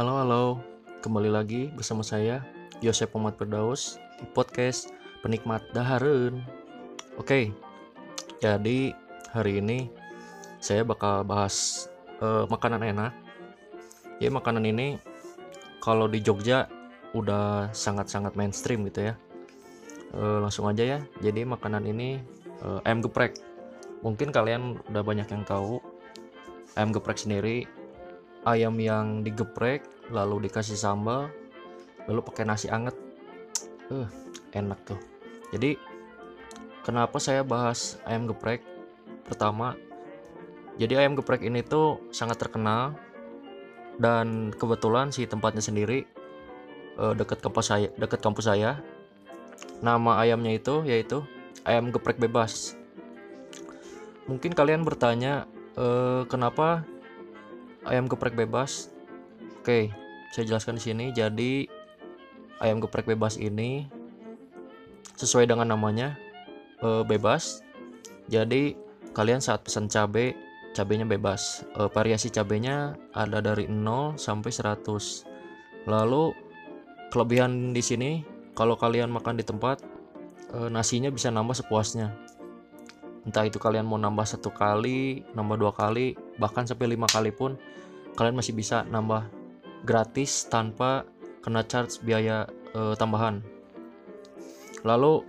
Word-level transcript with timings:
Halo 0.00 0.16
halo, 0.16 0.44
kembali 1.04 1.28
lagi 1.28 1.68
bersama 1.76 2.00
saya 2.00 2.40
Yosep 2.80 3.12
Muhammad 3.12 3.36
Firdaus 3.36 4.00
di 4.16 4.24
podcast 4.32 4.88
Penikmat 5.20 5.60
Daharun. 5.76 6.40
Oke, 7.20 7.52
jadi 8.40 8.96
hari 9.28 9.60
ini 9.60 9.92
saya 10.56 10.88
bakal 10.88 11.20
bahas 11.28 11.84
eh, 12.16 12.48
makanan 12.48 12.80
enak. 12.80 13.12
Ya 14.24 14.32
makanan 14.32 14.64
ini 14.64 14.96
kalau 15.84 16.08
di 16.08 16.24
Jogja 16.24 16.64
udah 17.12 17.68
sangat-sangat 17.76 18.40
mainstream 18.40 18.88
gitu 18.88 19.12
ya. 19.12 19.20
Eh, 20.16 20.38
langsung 20.40 20.64
aja 20.64 20.96
ya. 20.96 20.98
Jadi 21.20 21.44
makanan 21.44 21.84
ini 21.84 22.24
eh, 22.64 22.86
ayam 22.88 23.04
geprek. 23.04 23.36
Mungkin 24.00 24.32
kalian 24.32 24.80
udah 24.80 25.04
banyak 25.04 25.28
yang 25.28 25.44
tahu 25.44 25.76
ayam 26.72 26.88
geprek 26.88 27.20
sendiri 27.20 27.68
ayam 28.48 28.76
yang 28.80 29.20
digeprek 29.20 29.84
lalu 30.08 30.48
dikasih 30.48 30.76
sambal 30.76 31.28
lalu 32.08 32.20
pakai 32.24 32.44
nasi 32.48 32.66
anget. 32.72 32.96
Uh, 33.90 34.06
enak 34.58 34.78
tuh. 34.86 34.98
Jadi 35.50 35.78
kenapa 36.86 37.18
saya 37.18 37.42
bahas 37.42 37.98
ayam 38.06 38.26
geprek? 38.30 38.62
Pertama 39.26 39.78
jadi 40.80 41.04
ayam 41.04 41.12
geprek 41.12 41.44
ini 41.44 41.60
tuh 41.60 42.00
sangat 42.08 42.40
terkenal 42.40 42.96
dan 44.00 44.48
kebetulan 44.56 45.12
si 45.12 45.28
tempatnya 45.28 45.60
sendiri 45.60 46.08
uh, 46.96 47.12
dekat 47.12 47.44
kampus 47.44 47.68
saya 47.68 47.92
dekat 48.00 48.24
kampus 48.24 48.48
saya. 48.48 48.80
Nama 49.84 50.24
ayamnya 50.24 50.56
itu 50.56 50.80
yaitu 50.88 51.20
ayam 51.68 51.92
geprek 51.92 52.16
bebas. 52.16 52.80
Mungkin 54.24 54.56
kalian 54.56 54.86
bertanya 54.86 55.44
uh, 55.76 56.24
kenapa 56.30 56.88
ayam 57.86 58.08
geprek 58.08 58.36
bebas. 58.36 58.92
Oke, 59.60 59.92
saya 60.32 60.44
jelaskan 60.48 60.76
di 60.76 60.82
sini. 60.82 61.06
Jadi 61.12 61.68
ayam 62.60 62.80
geprek 62.80 63.08
bebas 63.08 63.36
ini 63.40 63.88
sesuai 65.16 65.48
dengan 65.48 65.72
namanya 65.72 66.16
e, 66.80 67.04
bebas. 67.04 67.64
Jadi 68.28 68.76
kalian 69.12 69.40
saat 69.40 69.64
pesan 69.64 69.88
cabai, 69.88 70.36
cabenya 70.72 71.04
bebas. 71.08 71.64
E, 71.76 71.88
variasi 71.92 72.32
cabenya 72.32 72.96
ada 73.16 73.40
dari 73.40 73.68
0 73.68 74.16
sampai 74.16 74.50
100. 74.52 75.86
Lalu 75.88 76.32
kelebihan 77.12 77.72
di 77.76 77.82
sini 77.84 78.10
kalau 78.56 78.76
kalian 78.76 79.12
makan 79.12 79.40
di 79.40 79.44
tempat 79.44 79.80
e, 80.52 80.68
nasinya 80.68 81.08
bisa 81.08 81.32
nambah 81.32 81.56
sepuasnya 81.56 82.30
entah 83.24 83.44
itu 83.44 83.60
kalian 83.60 83.84
mau 83.84 84.00
nambah 84.00 84.24
satu 84.24 84.48
kali 84.48 85.24
nambah 85.36 85.56
dua 85.60 85.72
kali 85.76 86.16
bahkan 86.40 86.64
sampai 86.64 86.96
lima 86.96 87.04
kali 87.04 87.30
pun 87.30 87.60
kalian 88.16 88.34
masih 88.34 88.56
bisa 88.56 88.82
nambah 88.88 89.28
gratis 89.84 90.48
tanpa 90.48 91.04
kena 91.44 91.64
charge 91.64 92.00
biaya 92.04 92.48
e, 92.72 92.96
tambahan. 92.96 93.44
Lalu 94.84 95.24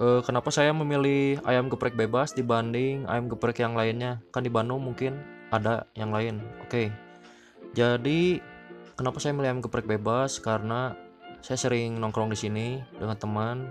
e, 0.00 0.06
kenapa 0.24 0.52
saya 0.52 0.72
memilih 0.72 1.40
ayam 1.44 1.68
geprek 1.72 1.96
bebas 1.96 2.32
dibanding 2.36 3.08
ayam 3.08 3.28
geprek 3.28 3.60
yang 3.60 3.72
lainnya? 3.76 4.20
Kan 4.32 4.44
di 4.44 4.52
Bandung 4.52 4.84
mungkin 4.84 5.20
ada 5.48 5.88
yang 5.96 6.12
lain. 6.12 6.44
Oke. 6.64 6.92
Jadi 7.76 8.40
kenapa 8.96 9.20
saya 9.20 9.36
milih 9.36 9.48
ayam 9.52 9.60
geprek 9.64 9.88
bebas? 9.88 10.40
Karena 10.40 10.96
saya 11.40 11.56
sering 11.60 11.96
nongkrong 12.00 12.32
di 12.32 12.38
sini 12.38 12.66
dengan 12.96 13.16
teman. 13.16 13.68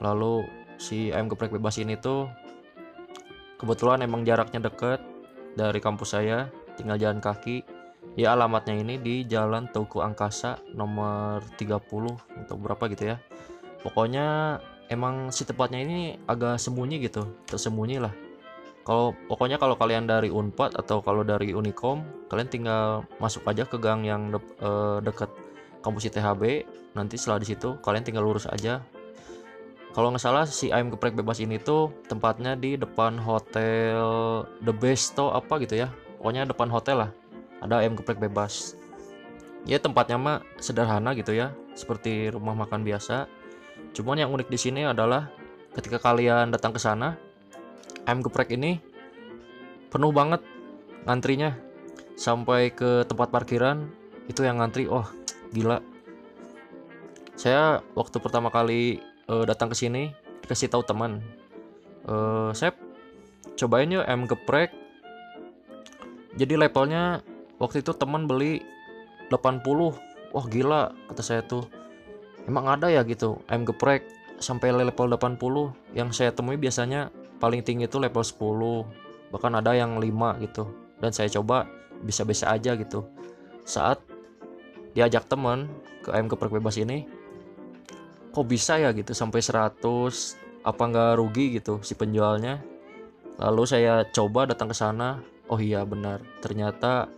Lalu 0.00 0.48
si 0.80 1.12
ayam 1.12 1.28
geprek 1.28 1.52
bebas 1.52 1.76
ini 1.76 1.96
tuh 2.00 2.24
kebetulan 3.60 4.00
emang 4.00 4.24
jaraknya 4.24 4.64
deket 4.72 5.09
dari 5.54 5.78
kampus 5.82 6.18
saya 6.18 6.50
tinggal 6.78 6.98
jalan 7.00 7.22
kaki. 7.22 7.62
Ya 8.18 8.34
alamatnya 8.34 8.74
ini 8.74 8.98
di 8.98 9.22
Jalan 9.22 9.70
Tugu 9.70 10.02
Angkasa 10.02 10.58
nomor 10.74 11.46
30 11.54 11.78
untuk 12.10 12.58
berapa 12.58 12.90
gitu 12.90 13.14
ya. 13.14 13.16
Pokoknya 13.86 14.58
emang 14.90 15.30
si 15.30 15.46
tempatnya 15.46 15.80
ini 15.80 16.18
agak 16.26 16.58
sembunyi 16.58 16.98
gitu 17.06 17.22
tersembunyi 17.46 18.02
lah. 18.02 18.12
Kalau 18.82 19.14
pokoknya 19.30 19.62
kalau 19.62 19.78
kalian 19.78 20.10
dari 20.10 20.26
Unpad 20.26 20.74
atau 20.74 20.98
kalau 21.04 21.22
dari 21.22 21.54
Unikom 21.54 22.02
kalian 22.26 22.50
tinggal 22.50 23.06
masuk 23.22 23.46
aja 23.46 23.62
ke 23.62 23.78
gang 23.78 24.02
yang 24.02 24.34
de 24.34 24.42
eh, 24.58 24.98
deket 25.06 25.30
kampus 25.80 26.10
ITHB 26.10 26.66
nanti 26.98 27.14
setelah 27.14 27.38
di 27.38 27.46
situ 27.48 27.78
kalian 27.80 28.02
tinggal 28.02 28.26
lurus 28.26 28.50
aja 28.50 28.82
kalau 29.90 30.14
nggak 30.14 30.22
salah 30.22 30.46
si 30.46 30.70
ayam 30.70 30.94
geprek 30.94 31.18
bebas 31.18 31.42
ini 31.42 31.58
tuh 31.58 31.90
tempatnya 32.06 32.54
di 32.54 32.78
depan 32.78 33.18
hotel 33.18 33.98
The 34.62 34.70
Besto 34.70 35.34
apa 35.34 35.58
gitu 35.58 35.82
ya. 35.82 35.90
Pokoknya 36.22 36.46
depan 36.46 36.70
hotel 36.70 37.06
lah. 37.06 37.10
Ada 37.58 37.82
ayam 37.82 37.98
geprek 37.98 38.22
bebas. 38.22 38.78
Ya 39.66 39.82
tempatnya 39.82 40.14
mah 40.14 40.46
sederhana 40.62 41.10
gitu 41.18 41.34
ya. 41.34 41.50
Seperti 41.74 42.30
rumah 42.30 42.54
makan 42.54 42.86
biasa. 42.86 43.26
Cuman 43.90 44.22
yang 44.22 44.30
unik 44.30 44.46
di 44.46 44.58
sini 44.62 44.86
adalah 44.86 45.26
ketika 45.74 45.98
kalian 45.98 46.54
datang 46.54 46.70
ke 46.70 46.78
sana 46.78 47.18
ayam 48.06 48.22
geprek 48.22 48.54
ini 48.54 48.78
penuh 49.90 50.14
banget 50.14 50.38
ngantrinya. 51.02 51.58
Sampai 52.14 52.70
ke 52.70 53.02
tempat 53.10 53.34
parkiran 53.34 53.90
itu 54.30 54.46
yang 54.46 54.62
ngantri 54.62 54.86
oh 54.86 55.08
gila. 55.50 55.82
Saya 57.34 57.82
waktu 57.98 58.22
pertama 58.22 58.54
kali 58.54 59.09
uh, 59.30 59.44
datang 59.46 59.70
ke 59.70 59.76
sini 59.78 60.10
kasih 60.50 60.66
tahu 60.66 60.82
teman. 60.82 61.22
Uh, 62.02 62.50
saya 62.50 62.74
cobain 63.54 63.86
yuk 63.86 64.02
M 64.10 64.26
geprek. 64.26 64.74
Jadi 66.34 66.58
levelnya 66.58 67.22
waktu 67.62 67.86
itu 67.86 67.94
teman 67.94 68.26
beli 68.26 68.62
80 69.30 69.62
wah 70.34 70.46
gila 70.50 70.90
kata 71.06 71.22
saya 71.22 71.42
tuh. 71.46 71.70
Emang 72.50 72.66
ada 72.66 72.90
ya 72.90 73.06
gitu 73.06 73.38
M 73.46 73.62
geprek 73.62 74.02
sampai 74.42 74.74
level 74.74 75.14
80 75.14 75.38
yang 75.94 76.10
saya 76.10 76.34
temui 76.34 76.58
biasanya 76.58 77.14
paling 77.38 77.62
tinggi 77.62 77.86
itu 77.86 78.00
level 78.02 78.24
10 78.24 79.30
bahkan 79.30 79.54
ada 79.54 79.70
yang 79.78 80.02
5 80.02 80.42
gitu. 80.42 80.66
Dan 80.98 81.14
saya 81.14 81.30
coba 81.30 81.70
bisa-bisa 82.02 82.50
aja 82.50 82.74
gitu. 82.74 83.06
Saat 83.62 84.02
diajak 84.98 85.30
teman 85.30 85.70
ke 86.02 86.10
M 86.10 86.26
geprek 86.26 86.50
bebas 86.50 86.74
ini 86.80 87.19
kok 88.30 88.46
bisa 88.46 88.78
ya 88.78 88.94
gitu 88.94 89.10
sampai 89.10 89.42
100 89.42 89.82
apa 90.62 90.82
nggak 90.86 91.18
rugi 91.18 91.58
gitu 91.58 91.82
si 91.82 91.98
penjualnya. 91.98 92.62
Lalu 93.40 93.62
saya 93.64 94.04
coba 94.12 94.46
datang 94.46 94.70
ke 94.70 94.76
sana 94.76 95.18
oh 95.50 95.58
iya 95.58 95.82
benar 95.82 96.22
ternyata 96.38 97.10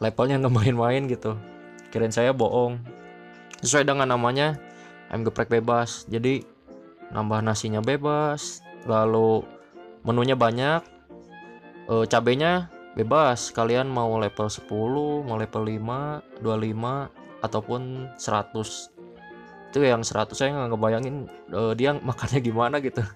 levelnya 0.00 0.40
nggak 0.40 0.54
main-main 0.58 1.04
gitu. 1.10 1.36
Kirain 1.92 2.14
saya 2.14 2.32
bohong. 2.32 2.80
Sesuai 3.60 3.84
dengan 3.84 4.08
namanya 4.08 4.56
ayam 5.12 5.26
geprek 5.26 5.52
bebas. 5.52 6.08
Jadi 6.08 6.46
nambah 7.10 7.42
nasinya 7.42 7.82
bebas 7.82 8.62
lalu 8.86 9.44
menunya 10.06 10.38
banyak 10.38 10.80
e, 11.90 12.08
cabenya 12.08 12.72
bebas. 12.96 13.52
Kalian 13.52 13.90
mau 13.90 14.16
level 14.16 14.48
10 14.48 15.26
mau 15.26 15.36
level 15.36 15.62
5 15.68 16.40
25 16.40 17.44
ataupun 17.44 17.82
100 18.16 18.99
itu 19.70 19.86
yang 19.86 20.02
100 20.02 20.34
saya 20.34 20.50
nggak 20.50 20.74
ngebayangin 20.74 21.16
uh, 21.54 21.72
dia 21.78 21.94
makannya 21.94 22.42
gimana 22.42 22.82
gitu. 22.82 23.06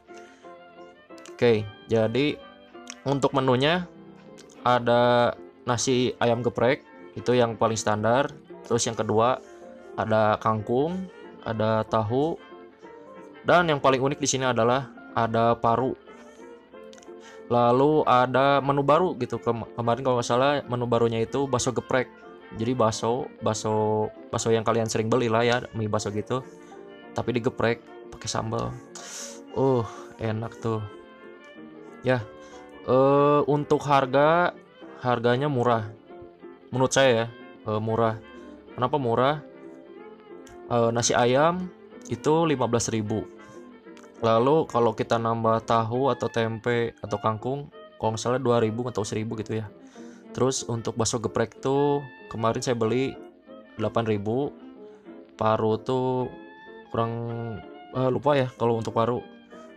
Oke 1.34 1.66
jadi 1.90 2.38
untuk 3.02 3.34
menunya 3.34 3.90
ada 4.62 5.34
nasi 5.66 6.14
ayam 6.22 6.46
geprek 6.46 6.86
itu 7.18 7.34
yang 7.34 7.58
paling 7.58 7.76
standar. 7.76 8.30
Terus 8.64 8.86
yang 8.86 8.94
kedua 8.94 9.42
ada 9.98 10.38
kangkung 10.38 11.10
ada 11.42 11.82
tahu. 11.90 12.38
Dan 13.44 13.68
yang 13.68 13.82
paling 13.82 14.00
unik 14.00 14.22
di 14.22 14.28
sini 14.30 14.48
adalah 14.48 14.88
ada 15.12 15.52
paru. 15.52 15.92
Lalu 17.52 18.08
ada 18.08 18.64
menu 18.64 18.80
baru 18.80 19.12
gitu. 19.20 19.36
Kemarin 19.36 20.00
kalau 20.00 20.16
nggak 20.16 20.24
salah 20.24 20.64
menu 20.64 20.88
barunya 20.88 21.20
itu 21.20 21.44
bakso 21.44 21.76
geprek 21.76 22.08
jadi 22.54 22.72
bakso 22.74 23.30
bakso 23.42 24.08
bakso 24.30 24.50
yang 24.54 24.62
kalian 24.62 24.86
sering 24.86 25.10
beli 25.10 25.26
lah 25.30 25.42
ya 25.42 25.56
mie 25.74 25.90
bakso 25.90 26.10
gitu. 26.14 26.42
Tapi 27.14 27.30
digeprek 27.38 27.82
pakai 28.10 28.28
sambal. 28.30 28.74
Uh 29.54 29.86
enak 30.18 30.58
tuh. 30.58 30.82
Ya 32.06 32.22
uh, 32.86 33.42
untuk 33.46 33.82
harga 33.86 34.54
harganya 35.02 35.50
murah. 35.50 35.90
Menurut 36.70 36.92
saya 36.94 37.10
ya 37.10 37.26
uh, 37.70 37.80
murah. 37.82 38.18
Kenapa 38.74 38.96
murah? 38.98 39.36
Uh, 40.64 40.88
nasi 40.88 41.12
ayam 41.12 41.68
itu 42.08 42.32
15.000 42.44 44.24
lalu 44.24 44.56
kalau 44.68 44.92
kita 44.96 45.20
nambah 45.20 45.64
tahu 45.68 46.08
atau 46.12 46.28
tempe 46.32 46.96
atau 47.04 47.20
kangkung 47.20 47.68
kalau 48.00 48.16
salah 48.16 48.40
2000 48.40 48.72
atau 48.92 49.04
1000 49.04 49.40
gitu 49.44 49.52
ya 49.60 49.68
terus 50.34 50.66
untuk 50.66 50.98
bakso 50.98 51.22
geprek 51.22 51.62
tuh 51.62 52.02
kemarin 52.26 52.60
saya 52.60 52.74
beli 52.74 53.14
8000 53.78 54.18
paru 55.34 55.78
tuh 55.78 56.30
kurang 56.90 57.12
uh, 57.94 58.10
lupa 58.10 58.38
ya 58.38 58.48
kalau 58.54 58.78
untuk 58.78 58.94
paru. 58.94 59.22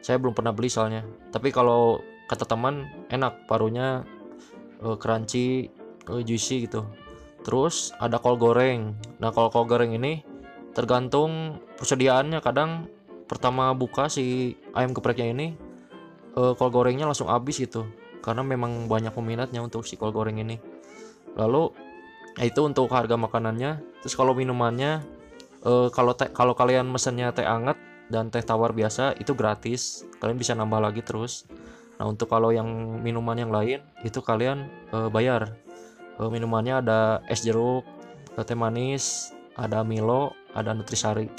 Saya 0.02 0.22
belum 0.22 0.38
pernah 0.38 0.54
beli 0.54 0.70
soalnya. 0.70 1.02
Tapi 1.34 1.50
kalau 1.50 2.02
kata 2.30 2.46
teman 2.46 2.86
enak 3.10 3.50
parunya 3.50 4.06
uh, 4.82 4.98
crunchy 4.98 5.70
uh, 6.10 6.22
juicy 6.22 6.70
gitu. 6.70 6.86
Terus 7.42 7.94
ada 7.98 8.22
kol 8.22 8.38
goreng. 8.38 8.94
Nah 9.18 9.34
kalau 9.34 9.50
kol 9.50 9.66
goreng 9.66 9.98
ini 9.98 10.22
tergantung 10.78 11.58
persediaannya. 11.82 12.38
Kadang 12.42 12.86
pertama 13.26 13.74
buka 13.74 14.08
si 14.08 14.56
ayam 14.78 14.96
gepreknya 14.96 15.28
ini 15.34 15.48
kol 16.38 16.70
gorengnya 16.70 17.10
langsung 17.10 17.34
habis 17.34 17.58
gitu 17.58 17.90
karena 18.28 18.44
memang 18.44 18.92
banyak 18.92 19.16
peminatnya 19.16 19.64
untuk 19.64 19.88
si 19.88 19.96
kol 19.96 20.12
goreng 20.12 20.36
ini. 20.44 20.60
Lalu 21.40 21.72
itu 22.44 22.60
untuk 22.60 22.92
harga 22.92 23.16
makanannya. 23.16 24.04
Terus 24.04 24.20
kalau 24.20 24.36
minumannya 24.36 25.00
uh, 25.64 25.88
kalau 25.96 26.12
teh 26.12 26.28
kalau 26.36 26.52
kalian 26.52 26.92
mesennya 26.92 27.32
teh 27.32 27.48
anget 27.48 27.80
dan 28.12 28.28
teh 28.28 28.44
tawar 28.44 28.76
biasa 28.76 29.16
itu 29.16 29.32
gratis. 29.32 30.04
Kalian 30.20 30.36
bisa 30.36 30.52
nambah 30.60 30.84
lagi 30.84 31.00
terus. 31.08 31.48
Nah 31.96 32.12
untuk 32.12 32.28
kalau 32.28 32.52
yang 32.52 32.68
minuman 33.00 33.40
yang 33.40 33.48
lain 33.48 33.80
itu 34.04 34.20
kalian 34.20 34.68
uh, 34.92 35.08
bayar. 35.08 35.56
Uh, 36.20 36.28
minumannya 36.28 36.84
ada 36.84 37.24
es 37.32 37.48
jeruk 37.48 37.88
teh 38.36 38.60
manis 38.60 39.32
ada 39.56 39.88
Milo 39.88 40.36
ada 40.52 40.76
Nutrisari. 40.76 41.32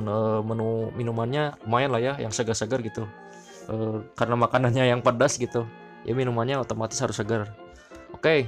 Menu, 0.00 0.40
menu 0.48 0.88
minumannya 0.96 1.60
lumayan 1.68 1.92
lah 1.92 2.00
ya 2.00 2.14
yang 2.16 2.32
segar-segar 2.32 2.80
gitu. 2.80 3.04
Uh, 3.68 4.00
karena 4.16 4.40
makanannya 4.40 4.88
yang 4.88 5.04
pedas 5.04 5.36
gitu 5.36 5.68
ya 6.04 6.12
minumannya 6.16 6.60
otomatis 6.60 7.00
harus 7.00 7.16
segar. 7.18 7.50
Oke. 8.14 8.20
Okay. 8.20 8.40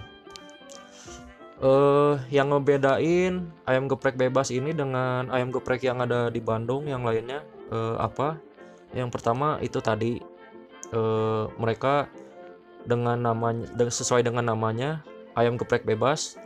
uh, 1.62 2.18
yang 2.28 2.50
ngebedain 2.50 3.48
ayam 3.64 3.86
geprek 3.86 4.18
bebas 4.18 4.50
ini 4.50 4.74
dengan 4.74 5.30
ayam 5.30 5.54
geprek 5.54 5.86
yang 5.86 6.02
ada 6.02 6.28
di 6.28 6.42
Bandung 6.42 6.90
yang 6.90 7.06
lainnya 7.06 7.46
uh, 7.70 7.96
apa? 8.00 8.38
Yang 8.92 9.10
pertama 9.14 9.58
itu 9.64 9.78
tadi. 9.80 10.20
Uh, 10.92 11.48
mereka 11.56 12.12
dengan 12.84 13.16
namanya 13.16 13.64
sesuai 13.88 14.28
dengan 14.28 14.52
namanya 14.52 15.00
ayam 15.38 15.56
geprek 15.56 15.88
bebas. 15.88 16.36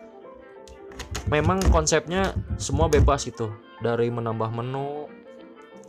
Memang 1.27 1.59
konsepnya 1.75 2.31
semua 2.55 2.87
bebas 2.87 3.27
itu 3.27 3.51
dari 3.83 4.07
menambah 4.07 4.55
menu 4.55 5.11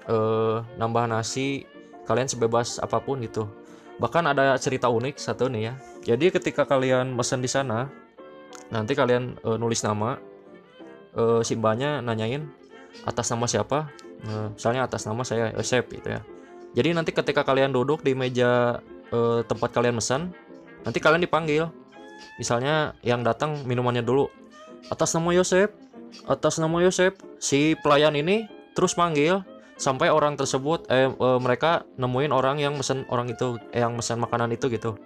eh, 0.07 0.57
nambah 0.79 1.05
nasi 1.11 1.67
kalian 2.07 2.27
sebebas 2.27 2.79
apa 2.79 2.97
pun 3.03 3.19
gitu 3.21 3.45
bahkan 3.97 4.25
ada 4.29 4.57
cerita 4.61 4.89
unik 4.89 5.17
satu 5.17 5.49
nih 5.49 5.61
ya. 5.69 5.73
Jadi 6.15 6.31
ketika 6.33 6.63
kalian 6.63 7.17
pesan 7.17 7.41
di 7.41 7.49
sana 7.49 7.89
nanti 8.69 8.93
kalian 8.93 9.37
eh, 9.41 9.57
nulis 9.57 9.81
nama 9.81 10.17
mbaknya 11.17 12.05
nanyain 12.05 12.45
atas 13.05 13.33
nama 13.33 13.49
siapa? 13.49 13.89
Eh, 14.21 14.47
misalnya 14.53 14.85
atas 14.85 15.05
nama 15.05 15.21
saya 15.25 15.53
Yosep 15.57 15.89
gitu 15.97 16.09
ya. 16.13 16.21
Jadi 16.77 16.93
nanti 16.93 17.09
ketika 17.09 17.41
kalian 17.41 17.73
duduk 17.73 18.05
di 18.05 18.13
meja 18.13 18.81
eh, 19.09 19.39
tempat 19.45 19.73
kalian 19.73 19.97
pesan 19.97 20.33
nanti 20.85 21.01
kalian 21.01 21.25
dipanggil. 21.25 21.69
Misalnya 22.41 22.97
yang 23.05 23.21
datang 23.21 23.65
minumannya 23.65 24.01
dulu 24.01 24.29
atas 24.89 25.13
nama 25.13 25.33
Yosep 25.33 25.69
atas 26.25 26.57
nama 26.57 26.77
Yosep 26.81 27.17
si 27.37 27.75
pelayan 27.81 28.15
ini 28.15 28.47
terus 28.73 28.95
manggil 28.95 29.43
sampai 29.77 30.09
orang 30.09 30.33
tersebut 30.35 30.89
eh, 30.89 31.07
eh 31.09 31.39
mereka 31.39 31.85
nemuin 32.01 32.33
orang 32.33 32.57
yang 32.57 32.73
mesen 32.75 33.05
orang 33.13 33.29
itu 33.29 33.61
eh, 33.71 33.81
yang 33.85 33.93
mesen 33.93 34.17
makanan 34.17 34.51
itu 34.51 34.67
gitu. 34.73 34.97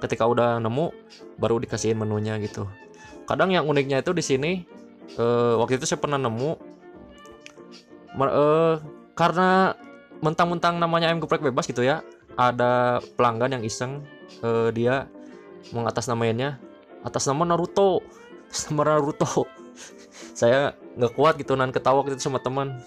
Ketika 0.00 0.28
udah 0.28 0.60
nemu 0.60 0.92
baru 1.40 1.56
dikasihin 1.60 1.96
menunya 1.96 2.36
gitu. 2.38 2.68
Kadang 3.24 3.52
yang 3.52 3.64
uniknya 3.64 4.04
itu 4.04 4.12
di 4.12 4.22
sini 4.22 4.52
eh, 5.16 5.54
waktu 5.56 5.80
itu 5.80 5.88
saya 5.88 5.98
pernah 5.98 6.20
nemu 6.20 6.50
eh, 8.20 8.74
karena 9.16 9.74
mentang-mentang 10.20 10.76
namanya 10.76 11.08
ayam 11.08 11.20
geprek 11.24 11.40
bebas 11.40 11.64
gitu 11.64 11.80
ya 11.80 12.04
ada 12.36 13.00
pelanggan 13.16 13.56
yang 13.56 13.64
iseng 13.64 14.04
eh, 14.44 14.68
dia 14.76 15.08
mengatasnamainnya 15.72 16.60
atas 17.04 17.24
nama 17.24 17.48
Naruto. 17.48 18.04
Sama 18.52 18.84
Naruto. 18.84 19.48
Saya 20.40 20.76
nggak 20.98 21.12
kuat 21.16 21.34
gitu 21.40 21.54
nan 21.56 21.72
ketawa 21.72 22.02
gitu 22.04 22.18
sama 22.18 22.42
teman 22.42 22.82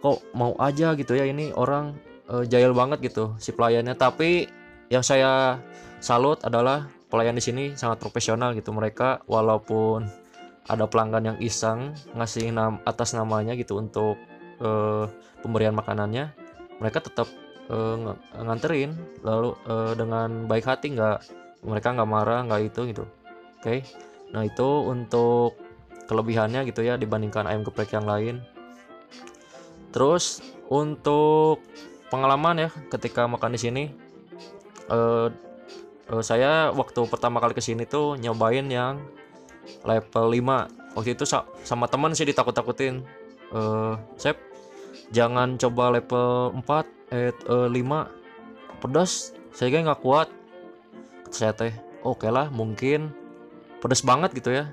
kok 0.00 0.22
mau 0.36 0.54
aja 0.60 0.92
gitu 0.94 1.16
ya 1.16 1.24
ini 1.26 1.52
orang 1.56 1.96
uh, 2.30 2.44
jahil 2.46 2.72
banget 2.76 3.12
gitu 3.12 3.34
si 3.40 3.50
pelayannya 3.54 3.94
tapi 3.96 4.50
yang 4.92 5.02
saya 5.02 5.58
salut 5.98 6.38
adalah 6.46 6.86
pelayan 7.10 7.34
di 7.34 7.42
sini 7.42 7.64
sangat 7.74 8.02
profesional 8.02 8.54
gitu 8.54 8.70
mereka 8.74 9.22
walaupun 9.26 10.06
ada 10.66 10.84
pelanggan 10.90 11.34
yang 11.34 11.38
iseng 11.38 11.94
ngasih 12.14 12.50
nam 12.50 12.82
atas 12.82 13.14
namanya 13.14 13.54
gitu 13.54 13.78
untuk 13.78 14.18
uh, 14.58 15.06
pemberian 15.42 15.74
makanannya 15.74 16.34
mereka 16.82 17.06
tetap 17.06 17.30
uh, 17.70 18.14
nganterin 18.34 18.98
lalu 19.22 19.54
uh, 19.70 19.94
dengan 19.94 20.50
baik 20.50 20.66
hati 20.66 20.94
nggak 20.94 21.18
mereka 21.62 21.94
nggak 21.94 22.10
marah 22.10 22.40
nggak 22.46 22.62
itu 22.74 22.80
gitu 22.90 23.04
oke 23.06 23.62
okay? 23.62 23.86
nah 24.34 24.42
itu 24.42 24.68
untuk 24.86 25.54
kelebihannya 26.10 26.66
gitu 26.66 26.82
ya 26.82 26.98
dibandingkan 26.98 27.46
ayam 27.46 27.62
geprek 27.62 27.94
yang 27.94 28.06
lain 28.06 28.42
terus 29.96 30.44
untuk 30.68 31.64
pengalaman 32.12 32.68
ya 32.68 32.70
ketika 32.92 33.24
makan 33.24 33.56
di 33.56 33.60
sini 33.60 33.84
uh, 34.92 35.32
uh, 36.12 36.22
saya 36.22 36.68
waktu 36.76 37.00
pertama 37.08 37.40
kali 37.40 37.56
ke 37.56 37.64
sini 37.64 37.88
tuh 37.88 38.20
nyobain 38.20 38.68
yang 38.68 39.00
level 39.88 40.30
5 40.30 40.96
waktu 40.96 41.12
itu 41.16 41.24
sa 41.26 41.48
sama 41.66 41.88
teman 41.90 42.14
sih 42.14 42.28
ditakut-takutin. 42.28 43.02
Uh, 43.54 43.94
Sep 44.18 44.38
jangan 45.14 45.54
coba 45.54 45.94
level 45.94 46.54
4 46.60 47.14
eh 47.14 47.30
uh, 47.46 47.70
5 47.70 48.82
pedas 48.82 49.32
saya 49.54 49.68
kayak 49.72 49.84
nggak 49.92 50.02
kuat. 50.02 50.28
Saya 51.32 51.52
teh 51.56 51.72
oke 52.04 52.22
okay 52.22 52.30
lah 52.30 52.52
mungkin. 52.52 53.10
Pedas 53.80 54.02
banget 54.02 54.32
gitu 54.34 54.50
ya. 54.50 54.72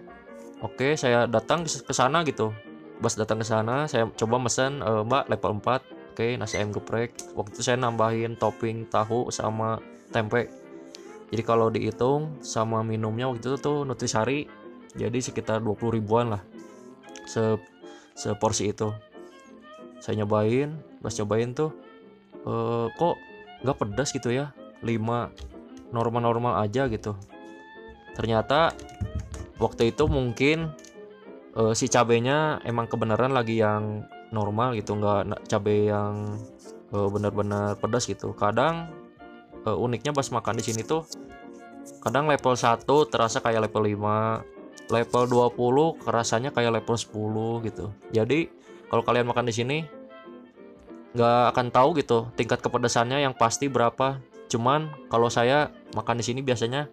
Oke, 0.64 0.96
saya 0.96 1.28
datang 1.28 1.68
ke 1.68 1.92
sana 1.92 2.24
gitu. 2.24 2.56
Pas 3.02 3.14
datang 3.16 3.42
ke 3.42 3.46
sana, 3.48 3.90
saya 3.90 4.10
coba 4.14 4.38
mesen 4.38 4.84
e, 4.84 4.92
Mbak 5.06 5.24
level 5.32 5.54
4. 5.62 6.14
Oke, 6.14 6.38
nasi 6.38 6.62
ayam 6.62 6.70
geprek. 6.70 7.18
Waktu 7.34 7.58
itu 7.58 7.62
saya 7.66 7.78
nambahin 7.82 8.38
topping 8.38 8.86
tahu 8.92 9.34
sama 9.34 9.82
tempe. 10.14 10.46
Jadi 11.34 11.42
kalau 11.42 11.74
dihitung 11.74 12.38
sama 12.46 12.86
minumnya 12.86 13.26
waktu 13.26 13.42
itu 13.42 13.58
tuh 13.58 13.82
nutrisari 13.82 14.46
jadi 14.94 15.18
sekitar 15.18 15.66
20 15.66 15.98
ribuan 15.98 16.38
lah. 16.38 16.42
Se 17.26 17.58
seporsi 18.14 18.70
itu. 18.70 18.94
Saya 19.98 20.22
nyobain, 20.22 20.78
pas 21.02 21.16
nyobain 21.18 21.50
tuh 21.58 21.74
e, 22.46 22.54
kok 22.94 23.16
nggak 23.66 23.78
pedas 23.82 24.14
gitu 24.14 24.30
ya. 24.30 24.54
5 24.86 25.94
normal-normal 25.96 26.62
aja 26.62 26.86
gitu. 26.92 27.18
Ternyata 28.14 28.78
waktu 29.58 29.90
itu 29.90 30.06
mungkin 30.06 30.70
uh, 31.58 31.74
si 31.74 31.90
cabenya 31.90 32.62
emang 32.66 32.90
kebenaran 32.90 33.34
lagi 33.34 33.62
yang 33.62 34.06
normal 34.34 34.74
gitu 34.74 34.98
nggak 34.98 35.46
cabai 35.46 35.90
yang 35.90 36.38
uh, 36.94 37.08
benar-benar 37.10 37.78
pedas 37.78 38.10
gitu. 38.10 38.34
Kadang 38.34 38.90
uh, 39.66 39.78
uniknya 39.78 40.12
pas 40.14 40.26
makan 40.30 40.58
di 40.60 40.64
sini 40.66 40.82
tuh 40.82 41.06
kadang 42.00 42.28
level 42.32 42.56
1 42.56 42.88
terasa 43.12 43.44
kayak 43.44 43.70
level 43.70 43.84
5 43.84 44.92
level 44.92 45.24
20 45.56 46.04
kerasanya 46.04 46.50
kayak 46.52 46.82
level 46.82 46.96
10 46.96 47.68
gitu. 47.70 47.86
Jadi 48.12 48.50
kalau 48.90 49.04
kalian 49.06 49.30
makan 49.30 49.48
di 49.48 49.56
sini 49.56 49.78
nggak 51.14 51.54
akan 51.54 51.68
tahu 51.70 51.90
gitu 52.02 52.34
tingkat 52.34 52.60
kepedasannya 52.60 53.22
yang 53.24 53.38
pasti 53.38 53.70
berapa. 53.70 54.20
Cuman 54.50 54.92
kalau 55.10 55.30
saya 55.30 55.74
makan 55.98 56.20
di 56.20 56.26
sini 56.26 56.42
biasanya 56.46 56.90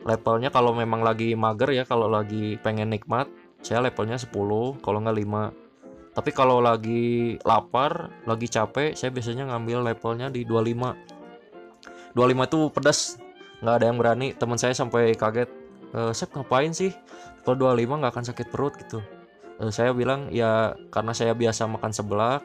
levelnya 0.00 0.48
kalau 0.48 0.72
memang 0.72 1.04
lagi 1.04 1.36
mager 1.36 1.76
ya 1.76 1.84
kalau 1.84 2.08
lagi 2.08 2.56
pengen 2.64 2.88
nikmat 2.88 3.28
saya 3.60 3.84
levelnya 3.84 4.16
10 4.16 4.32
kalau 4.80 4.98
nggak 5.04 5.18
5 5.20 6.16
tapi 6.16 6.30
kalau 6.34 6.58
lagi 6.58 7.38
lapar 7.46 8.10
lagi 8.26 8.50
capek 8.50 8.98
saya 8.98 9.14
biasanya 9.14 9.46
ngambil 9.52 9.86
levelnya 9.94 10.26
di 10.28 10.42
25 10.42 11.10
25 12.14 12.48
itu 12.50 12.60
pedas 12.74 12.98
nggak 13.60 13.74
ada 13.76 13.84
yang 13.86 13.98
berani. 14.00 14.28
Teman 14.34 14.58
saya 14.58 14.74
sampai 14.74 15.14
kaget 15.14 15.50
e, 15.92 16.10
Sep 16.16 16.32
ngapain 16.32 16.72
sih? 16.72 16.90
Kalau 17.44 17.72
25 17.76 18.00
nggak 18.00 18.12
akan 18.12 18.26
sakit 18.32 18.46
perut 18.50 18.74
gitu. 18.80 18.98
E, 19.60 19.70
saya 19.70 19.94
bilang 19.94 20.32
ya 20.32 20.74
karena 20.90 21.12
saya 21.14 21.36
biasa 21.36 21.68
makan 21.70 21.92
seblak 21.92 22.42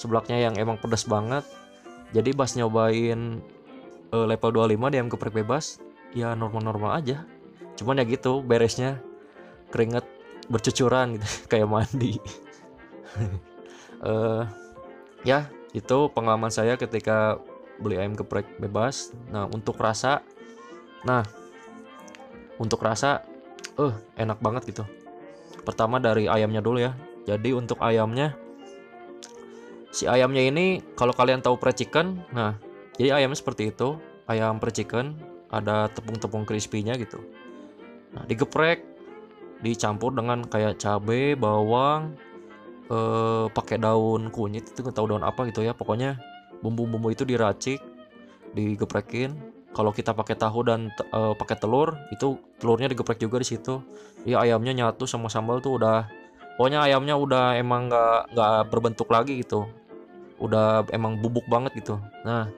seblaknya 0.00 0.40
yang 0.40 0.54
emang 0.56 0.80
pedas 0.80 1.04
banget. 1.04 1.44
Jadi 2.10 2.34
pas 2.34 2.50
nyobain 2.56 3.38
e, 4.10 4.16
level 4.16 4.50
25 4.66 4.92
dia 4.92 5.02
geprek 5.06 5.34
bebas 5.44 5.78
ya 6.16 6.34
normal-normal 6.34 6.98
aja. 6.98 7.22
Cuman 7.78 8.00
ya 8.02 8.04
gitu 8.08 8.42
beresnya 8.42 8.98
keringet 9.70 10.04
bercucuran 10.50 11.16
gitu 11.16 11.26
kayak 11.50 11.70
mandi. 11.70 12.18
Uh, 14.02 14.44
ya 15.22 15.46
itu 15.70 16.10
pengalaman 16.10 16.50
saya 16.50 16.74
ketika 16.74 17.38
beli 17.78 17.96
ayam 17.96 18.18
geprek 18.18 18.58
bebas. 18.58 19.14
Nah 19.30 19.46
untuk 19.48 19.78
rasa 19.78 20.20
nah 21.06 21.24
untuk 22.60 22.82
rasa 22.82 23.24
eh 23.78 23.88
uh, 23.88 23.94
enak 24.18 24.42
banget 24.42 24.74
gitu. 24.74 24.84
Pertama 25.62 26.02
dari 26.02 26.26
ayamnya 26.26 26.60
dulu 26.60 26.82
ya. 26.82 26.92
Jadi 27.24 27.54
untuk 27.54 27.78
ayamnya 27.78 28.34
si 29.94 30.10
ayamnya 30.10 30.42
ini 30.42 30.82
kalau 30.98 31.14
kalian 31.14 31.42
tahu 31.42 31.58
pre 31.58 31.74
chicken 31.74 32.22
nah 32.30 32.58
jadi 32.98 33.22
ayamnya 33.22 33.38
seperti 33.38 33.70
itu. 33.70 33.96
Ayam 34.30 34.62
pre 34.62 34.70
chicken 34.70 35.18
ada 35.50 35.90
tepung-tepung 35.90 36.46
crispy-nya 36.46 36.94
gitu. 36.94 37.18
Nah, 38.14 38.22
digeprek 38.26 38.89
dicampur 39.60 40.12
dengan 40.16 40.44
kayak 40.44 40.80
cabe 40.80 41.36
bawang 41.36 42.16
eh, 42.88 43.46
pakai 43.52 43.76
daun 43.80 44.32
kunyit 44.32 44.72
itu 44.72 44.80
nggak 44.80 44.96
tahu 44.96 45.16
daun 45.16 45.24
apa 45.24 45.46
gitu 45.48 45.64
ya. 45.64 45.76
Pokoknya 45.76 46.16
bumbu-bumbu 46.60 47.12
itu 47.12 47.24
diracik 47.24 47.80
digeprekin. 48.54 49.36
Kalau 49.70 49.94
kita 49.94 50.10
pakai 50.10 50.34
tahu 50.34 50.66
dan 50.66 50.90
uh, 51.14 51.30
pakai 51.38 51.54
telur 51.54 51.94
itu 52.10 52.34
telurnya 52.58 52.90
digeprek 52.90 53.22
juga 53.22 53.38
di 53.38 53.46
situ. 53.46 53.78
Ya 54.26 54.42
ayamnya 54.42 54.74
nyatu 54.74 55.06
sama 55.06 55.30
sambal 55.30 55.62
tuh 55.62 55.78
udah 55.78 56.10
pokoknya 56.58 56.90
ayamnya 56.90 57.14
udah 57.14 57.54
emang 57.54 57.86
nggak 57.86 58.34
nggak 58.34 58.54
berbentuk 58.66 59.06
lagi 59.06 59.46
gitu. 59.46 59.70
Udah 60.42 60.82
emang 60.90 61.22
bubuk 61.22 61.46
banget 61.46 61.78
gitu. 61.78 62.02
Nah 62.26 62.50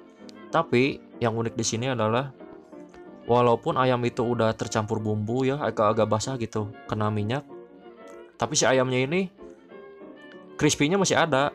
tapi 0.48 1.04
yang 1.20 1.36
unik 1.36 1.52
di 1.52 1.64
sini 1.68 1.92
adalah 1.92 2.32
walaupun 3.32 3.80
ayam 3.80 4.04
itu 4.04 4.20
udah 4.20 4.52
tercampur 4.52 5.00
bumbu 5.00 5.48
ya 5.48 5.56
agak-agak 5.56 6.04
basah 6.04 6.36
gitu 6.36 6.68
kena 6.84 7.08
minyak. 7.08 7.48
Tapi 8.36 8.52
si 8.52 8.68
ayamnya 8.68 9.00
ini 9.00 9.32
crispy-nya 10.60 11.00
masih 11.00 11.16
ada. 11.16 11.48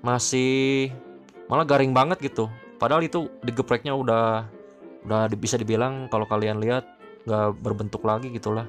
Masih 0.00 0.88
malah 1.44 1.68
garing 1.68 1.92
banget 1.92 2.24
gitu. 2.24 2.48
Padahal 2.80 3.04
itu 3.04 3.28
digepreknya 3.44 3.92
udah 3.92 4.48
udah 5.04 5.28
bisa 5.36 5.60
dibilang 5.60 6.08
kalau 6.08 6.24
kalian 6.24 6.56
lihat 6.56 6.88
nggak 7.28 7.60
berbentuk 7.60 8.00
lagi 8.00 8.32
gitulah. 8.32 8.64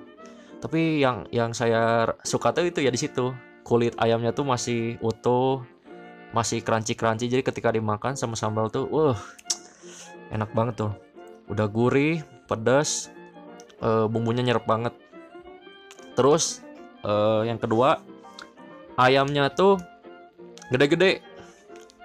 Tapi 0.60 1.00
yang 1.00 1.24
yang 1.32 1.56
saya 1.56 2.12
suka 2.28 2.52
tuh 2.52 2.68
itu 2.68 2.84
ya 2.84 2.92
di 2.92 3.00
situ. 3.00 3.32
Kulit 3.64 3.96
ayamnya 4.02 4.36
tuh 4.36 4.44
masih 4.44 5.00
utuh 5.00 5.64
masih 6.36 6.64
crunchy 6.64 6.96
crunchy 6.96 7.28
jadi 7.28 7.44
ketika 7.44 7.72
dimakan 7.72 8.16
sama 8.16 8.40
sambal 8.40 8.72
tuh 8.72 8.90
uh, 8.92 9.16
enak 10.34 10.52
banget 10.52 10.84
tuh. 10.84 10.94
Udah 11.48 11.70
gurih 11.72 12.24
pedas 12.52 13.08
uh, 13.80 14.12
bumbunya 14.12 14.44
nyerap 14.44 14.68
banget. 14.68 14.92
Terus 16.20 16.60
uh, 17.08 17.48
yang 17.48 17.56
kedua 17.56 18.04
ayamnya 19.00 19.48
tuh 19.52 19.80
gede-gede. 20.68 21.24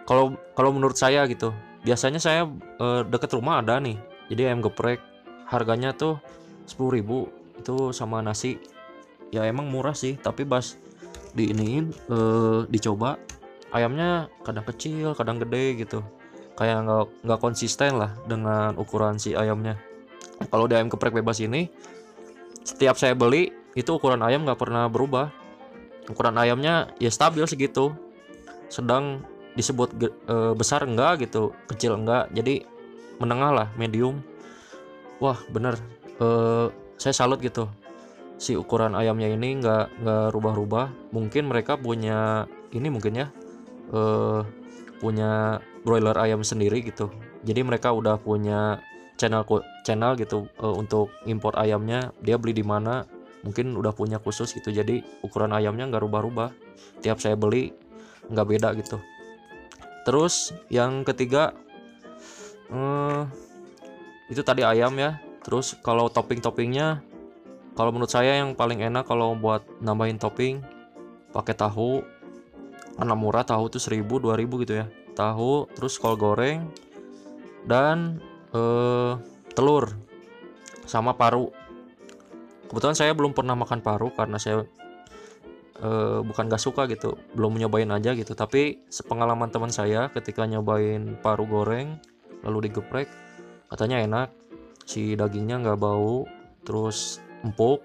Kalau 0.06 0.38
kalau 0.54 0.70
menurut 0.70 0.94
saya 0.94 1.26
gitu. 1.26 1.50
Biasanya 1.82 2.18
saya 2.18 2.46
uh, 2.78 3.02
deket 3.06 3.34
rumah 3.34 3.62
ada 3.62 3.78
nih. 3.82 3.98
Jadi 4.30 4.42
ayam 4.50 4.62
geprek 4.62 4.98
harganya 5.46 5.94
tuh 5.94 6.18
10.000 6.66 7.02
itu 7.62 7.76
sama 7.94 8.18
nasi. 8.22 8.58
Ya 9.30 9.46
emang 9.46 9.70
murah 9.70 9.94
sih 9.94 10.18
tapi 10.18 10.42
pas 10.42 10.78
di 11.36 11.52
iniin 11.52 11.92
eh, 11.92 12.60
dicoba 12.72 13.20
ayamnya 13.68 14.32
kadang 14.42 14.66
kecil 14.66 15.14
kadang 15.14 15.38
gede 15.38 15.78
gitu. 15.78 16.02
Kayak 16.58 16.90
nggak 16.90 17.06
nggak 17.22 17.40
konsisten 17.42 18.02
lah 18.02 18.10
dengan 18.26 18.74
ukuran 18.74 19.22
si 19.22 19.38
ayamnya 19.38 19.78
kalau 20.52 20.68
di 20.68 20.76
ayam 20.76 20.92
geprek 20.92 21.16
bebas 21.16 21.40
ini 21.40 21.70
setiap 22.66 22.98
saya 22.98 23.14
beli 23.14 23.54
itu 23.78 23.94
ukuran 23.94 24.24
ayam 24.24 24.42
nggak 24.42 24.58
pernah 24.58 24.90
berubah. 24.90 25.30
Ukuran 26.10 26.38
ayamnya 26.38 26.90
ya 26.98 27.12
stabil 27.12 27.46
segitu. 27.46 27.94
Sedang 28.66 29.22
disebut 29.54 29.94
e, 30.02 30.36
besar 30.58 30.82
enggak 30.82 31.22
gitu 31.28 31.54
kecil 31.70 31.94
enggak. 31.94 32.26
Jadi 32.34 32.66
menengah 33.22 33.52
lah 33.52 33.68
medium. 33.78 34.20
Wah 35.22 35.38
bener. 35.48 35.80
Uh, 36.16 36.72
saya 36.96 37.12
salut 37.12 37.40
gitu. 37.44 37.68
Si 38.40 38.56
ukuran 38.56 38.96
ayamnya 38.96 39.28
ini 39.28 39.60
nggak 39.60 40.00
nggak 40.00 40.26
rubah-rubah. 40.32 41.12
Mungkin 41.12 41.48
mereka 41.48 41.76
punya 41.76 42.48
ini 42.72 42.88
mungkin 42.88 43.20
ya 43.20 43.26
uh, 43.92 44.44
punya 45.00 45.60
broiler 45.84 46.16
ayam 46.16 46.40
sendiri 46.40 46.80
gitu. 46.84 47.12
Jadi 47.44 47.60
mereka 47.64 47.92
udah 47.92 48.16
punya 48.20 48.80
channel 49.20 49.44
channel 49.86 50.18
gitu 50.18 50.50
uh, 50.58 50.74
untuk 50.74 51.14
import 51.30 51.54
ayamnya 51.54 52.10
dia 52.18 52.34
beli 52.34 52.58
di 52.58 52.66
mana 52.66 53.06
mungkin 53.46 53.78
udah 53.78 53.94
punya 53.94 54.18
khusus 54.18 54.50
gitu. 54.50 54.74
Jadi 54.74 55.06
ukuran 55.22 55.54
ayamnya 55.54 55.86
nggak 55.86 56.02
rubah-rubah. 56.02 56.50
Tiap 57.06 57.22
saya 57.22 57.38
beli 57.38 57.70
nggak 58.26 58.46
beda 58.50 58.74
gitu. 58.74 58.98
Terus 60.02 60.50
yang 60.66 61.06
ketiga 61.06 61.54
uh, 62.74 63.30
itu 64.26 64.42
tadi 64.42 64.66
ayam 64.66 64.98
ya. 64.98 65.22
Terus 65.46 65.78
kalau 65.78 66.10
topping-toppingnya 66.10 67.06
kalau 67.78 67.94
menurut 67.94 68.10
saya 68.10 68.42
yang 68.42 68.58
paling 68.58 68.82
enak 68.82 69.06
kalau 69.06 69.38
buat 69.38 69.62
nambahin 69.78 70.18
topping 70.18 70.58
pakai 71.30 71.54
tahu. 71.54 72.02
Karena 72.96 73.12
murah 73.12 73.44
tahu 73.44 73.68
tuh 73.68 73.78
1000 73.78 74.02
2000 74.02 74.62
gitu 74.66 74.74
ya. 74.82 74.86
Tahu 75.14 75.70
terus 75.76 76.00
kol 76.00 76.16
goreng 76.18 76.66
dan 77.68 78.18
eh, 78.56 79.12
telur 79.56 79.96
sama 80.84 81.16
paru. 81.16 81.48
Kebetulan 82.68 82.94
saya 82.94 83.16
belum 83.16 83.32
pernah 83.32 83.56
makan 83.56 83.80
paru 83.80 84.12
karena 84.12 84.36
saya 84.36 84.68
eh, 85.80 86.20
bukan 86.20 86.52
gak 86.52 86.60
suka 86.60 86.84
gitu 86.92 87.16
belum 87.32 87.56
nyobain 87.56 87.88
aja 87.88 88.12
gitu. 88.12 88.36
Tapi 88.36 88.84
sepengalaman 88.92 89.48
teman 89.48 89.72
saya 89.72 90.12
ketika 90.12 90.44
nyobain 90.44 91.16
paru 91.24 91.48
goreng 91.48 91.96
lalu 92.44 92.70
digeprek 92.70 93.10
katanya 93.66 93.98
enak 94.04 94.28
si 94.86 95.18
dagingnya 95.18 95.58
nggak 95.58 95.82
bau 95.82 96.22
terus 96.62 97.18
empuk 97.42 97.82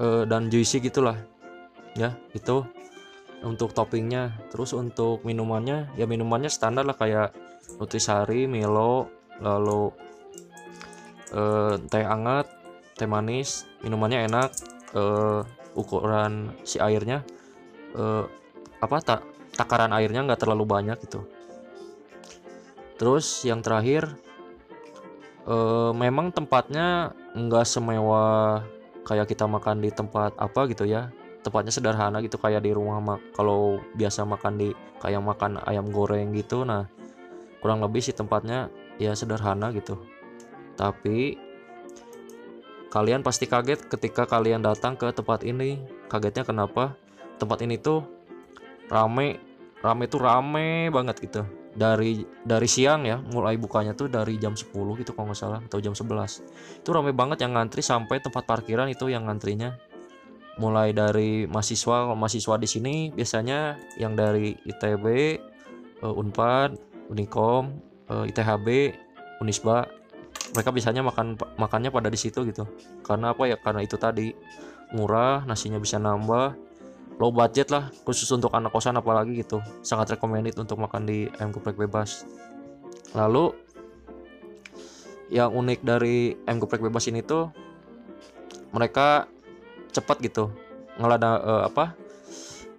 e, 0.00 0.24
dan 0.24 0.48
juicy 0.48 0.80
gitulah. 0.80 1.20
Ya 1.96 2.16
itu 2.32 2.64
untuk 3.44 3.76
toppingnya. 3.76 4.32
Terus 4.48 4.72
untuk 4.72 5.24
minumannya 5.28 5.92
ya 5.96 6.08
minumannya 6.08 6.48
standar 6.48 6.88
lah 6.88 6.96
kayak 6.96 7.36
nutrisari 7.76 8.48
Milo 8.48 9.15
lalu 9.40 9.92
e, 11.32 11.42
teh 11.88 12.04
hangat 12.04 12.48
teh 12.96 13.08
manis 13.08 13.68
minumannya 13.84 14.28
enak 14.28 14.50
e, 14.96 15.02
ukuran 15.76 16.56
si 16.64 16.80
airnya 16.80 17.20
e, 17.92 18.04
apa 18.80 18.96
tak 19.00 19.20
takaran 19.56 19.92
airnya 19.96 20.24
nggak 20.24 20.44
terlalu 20.44 20.68
banyak 20.68 21.00
gitu. 21.08 21.24
Terus 22.96 23.44
yang 23.44 23.60
terakhir 23.60 24.08
uh, 25.48 25.92
memang 25.92 26.32
tempatnya 26.32 27.12
nggak 27.36 27.66
semewah 27.68 28.64
kayak 29.06 29.30
kita 29.32 29.44
makan 29.44 29.84
di 29.84 29.90
tempat 29.92 30.36
apa 30.36 30.68
gitu 30.68 30.84
ya. 30.88 31.12
Tempatnya 31.44 31.70
sederhana 31.70 32.18
gitu 32.24 32.42
kayak 32.42 32.66
di 32.66 32.74
rumah 32.74 32.98
mak 32.98 33.20
kalau 33.36 33.78
biasa 33.94 34.26
makan 34.26 34.58
di 34.58 34.68
kayak 34.98 35.22
makan 35.22 35.62
ayam 35.64 35.88
goreng 35.92 36.34
gitu. 36.34 36.66
Nah 36.66 36.88
kurang 37.62 37.84
lebih 37.84 38.02
sih 38.02 38.16
tempatnya 38.16 38.68
ya 38.96 39.12
sederhana 39.12 39.72
gitu. 39.72 40.00
Tapi 40.76 41.36
kalian 42.92 43.20
pasti 43.24 43.48
kaget 43.48 43.88
ketika 43.88 44.28
kalian 44.28 44.64
datang 44.64 44.96
ke 44.96 45.08
tempat 45.12 45.44
ini. 45.44 45.80
Kagetnya 46.06 46.46
kenapa? 46.46 46.94
Tempat 47.36 47.64
ini 47.66 47.76
tuh 47.76 48.06
rame 48.88 49.42
rame 49.82 50.04
tuh 50.08 50.20
rame 50.22 50.88
banget 50.92 51.16
gitu. 51.20 51.42
Dari 51.76 52.24
dari 52.40 52.64
siang 52.64 53.04
ya 53.04 53.20
mulai 53.20 53.60
bukanya 53.60 53.92
tuh 53.92 54.08
dari 54.08 54.40
jam 54.40 54.56
10 54.56 54.72
gitu 54.72 55.12
kalau 55.12 55.28
nggak 55.28 55.36
salah 55.36 55.60
atau 55.60 55.76
jam 55.76 55.92
11 55.92 56.80
itu 56.80 56.88
ramai 56.88 57.12
banget 57.12 57.44
yang 57.44 57.52
ngantri 57.52 57.84
sampai 57.84 58.24
tempat 58.24 58.48
parkiran 58.48 58.88
itu 58.88 59.12
yang 59.12 59.28
ngantrinya. 59.28 59.76
Mulai 60.56 60.96
dari 60.96 61.44
mahasiswa 61.44 62.16
mahasiswa 62.16 62.56
di 62.56 62.68
sini 62.68 62.94
biasanya 63.12 63.76
yang 64.00 64.16
dari 64.16 64.56
ITB 64.56 65.04
eh, 66.00 66.20
Unpad 66.20 66.80
Unikom 67.12 67.76
uh, 68.10 68.24
eh, 68.24 68.30
ITHB 68.30 68.66
Unisba 69.42 69.86
mereka 70.54 70.70
biasanya 70.70 71.02
makan 71.02 71.36
makannya 71.58 71.90
pada 71.90 72.08
di 72.08 72.18
situ 72.18 72.46
gitu. 72.46 72.64
Karena 73.02 73.34
apa 73.34 73.50
ya? 73.50 73.56
Karena 73.58 73.82
itu 73.82 73.98
tadi 73.98 74.30
murah 74.94 75.42
nasinya 75.44 75.76
bisa 75.82 75.98
nambah 75.98 76.54
low 77.16 77.32
budget 77.32 77.72
lah 77.72 77.88
khusus 78.04 78.28
untuk 78.30 78.52
anak 78.54 78.70
kosan 78.70 78.96
apalagi 78.96 79.42
gitu. 79.42 79.58
Sangat 79.82 80.16
recommended 80.16 80.54
untuk 80.56 80.78
makan 80.78 81.08
di 81.08 81.26
ayam 81.40 81.50
geprek 81.50 81.76
bebas. 81.76 82.24
Lalu 83.16 83.52
yang 85.32 85.50
unik 85.50 85.80
dari 85.82 86.38
ayam 86.46 86.62
geprek 86.62 86.84
bebas 86.84 87.10
ini 87.10 87.24
tuh 87.24 87.50
mereka 88.70 89.26
cepat 89.90 90.22
gitu 90.22 90.52
ngelada 91.00 91.40
uh, 91.42 91.62
apa 91.66 91.96